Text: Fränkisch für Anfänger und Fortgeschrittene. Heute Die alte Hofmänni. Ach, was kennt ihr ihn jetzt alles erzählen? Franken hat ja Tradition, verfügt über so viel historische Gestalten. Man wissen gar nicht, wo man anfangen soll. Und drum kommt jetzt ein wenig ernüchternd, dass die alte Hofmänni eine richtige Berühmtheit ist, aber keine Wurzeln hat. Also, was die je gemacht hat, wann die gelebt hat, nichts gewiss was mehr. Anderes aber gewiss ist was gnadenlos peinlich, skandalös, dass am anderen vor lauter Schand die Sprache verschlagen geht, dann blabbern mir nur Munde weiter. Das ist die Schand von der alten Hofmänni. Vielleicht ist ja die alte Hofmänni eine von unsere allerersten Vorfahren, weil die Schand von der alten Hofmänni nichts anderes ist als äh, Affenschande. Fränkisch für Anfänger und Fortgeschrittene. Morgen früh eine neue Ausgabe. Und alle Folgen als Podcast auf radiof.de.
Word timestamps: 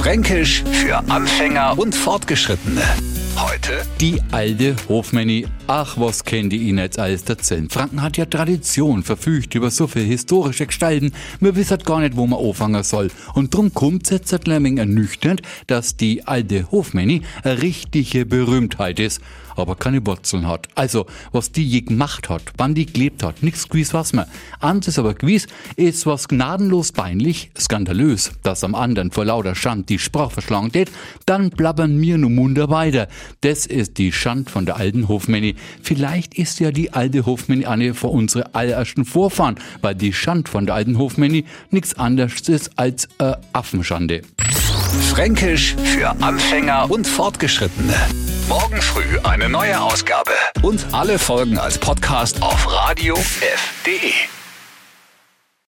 Fränkisch 0.00 0.64
für 0.72 0.96
Anfänger 1.10 1.78
und 1.78 1.94
Fortgeschrittene. 1.94 2.80
Heute 3.36 3.82
Die 4.00 4.18
alte 4.32 4.74
Hofmänni. 4.88 5.46
Ach, 5.72 5.96
was 5.96 6.24
kennt 6.24 6.52
ihr 6.52 6.60
ihn 6.60 6.78
jetzt 6.78 6.98
alles 6.98 7.22
erzählen? 7.22 7.70
Franken 7.70 8.02
hat 8.02 8.16
ja 8.16 8.24
Tradition, 8.24 9.04
verfügt 9.04 9.54
über 9.54 9.70
so 9.70 9.86
viel 9.86 10.02
historische 10.02 10.66
Gestalten. 10.66 11.12
Man 11.38 11.54
wissen 11.54 11.78
gar 11.78 12.00
nicht, 12.00 12.16
wo 12.16 12.26
man 12.26 12.44
anfangen 12.44 12.82
soll. 12.82 13.08
Und 13.34 13.54
drum 13.54 13.72
kommt 13.72 14.10
jetzt 14.10 14.34
ein 14.34 14.64
wenig 14.64 14.80
ernüchternd, 14.80 15.42
dass 15.68 15.96
die 15.96 16.26
alte 16.26 16.68
Hofmänni 16.72 17.22
eine 17.44 17.62
richtige 17.62 18.26
Berühmtheit 18.26 18.98
ist, 18.98 19.20
aber 19.54 19.76
keine 19.76 20.04
Wurzeln 20.04 20.48
hat. 20.48 20.66
Also, 20.74 21.06
was 21.30 21.52
die 21.52 21.66
je 21.66 21.82
gemacht 21.82 22.28
hat, 22.28 22.42
wann 22.56 22.74
die 22.74 22.86
gelebt 22.86 23.22
hat, 23.22 23.42
nichts 23.42 23.68
gewiss 23.68 23.94
was 23.94 24.12
mehr. 24.12 24.26
Anderes 24.58 24.98
aber 24.98 25.14
gewiss 25.14 25.46
ist 25.76 26.04
was 26.06 26.26
gnadenlos 26.26 26.90
peinlich, 26.90 27.50
skandalös, 27.56 28.32
dass 28.42 28.64
am 28.64 28.74
anderen 28.74 29.12
vor 29.12 29.24
lauter 29.24 29.54
Schand 29.54 29.88
die 29.88 29.98
Sprache 29.98 30.30
verschlagen 30.30 30.72
geht, 30.72 30.90
dann 31.26 31.50
blabbern 31.50 31.96
mir 31.96 32.18
nur 32.18 32.30
Munde 32.30 32.70
weiter. 32.70 33.06
Das 33.42 33.66
ist 33.66 33.98
die 33.98 34.10
Schand 34.12 34.50
von 34.50 34.66
der 34.66 34.76
alten 34.76 35.06
Hofmänni. 35.06 35.54
Vielleicht 35.82 36.34
ist 36.34 36.60
ja 36.60 36.70
die 36.70 36.92
alte 36.92 37.26
Hofmänni 37.26 37.66
eine 37.66 37.94
von 37.94 38.10
unsere 38.10 38.54
allerersten 38.54 39.04
Vorfahren, 39.04 39.56
weil 39.80 39.94
die 39.94 40.12
Schand 40.12 40.48
von 40.48 40.66
der 40.66 40.74
alten 40.74 40.98
Hofmänni 40.98 41.44
nichts 41.70 41.98
anderes 41.98 42.48
ist 42.48 42.70
als 42.76 43.08
äh, 43.18 43.32
Affenschande. 43.52 44.22
Fränkisch 45.10 45.76
für 45.84 46.10
Anfänger 46.22 46.90
und 46.90 47.06
Fortgeschrittene. 47.06 47.94
Morgen 48.48 48.80
früh 48.82 49.18
eine 49.22 49.48
neue 49.48 49.80
Ausgabe. 49.80 50.32
Und 50.62 50.84
alle 50.92 51.18
Folgen 51.18 51.58
als 51.58 51.78
Podcast 51.78 52.42
auf 52.42 52.66
radiof.de. 52.70 54.39